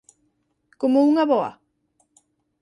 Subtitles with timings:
[0.81, 1.51] Como unha avoa?